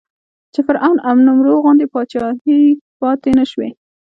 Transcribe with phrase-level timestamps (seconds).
[0.53, 2.61] چې فرعون او نمرود غوندې پاچاهۍ
[2.99, 3.69] پاتې نه شوې.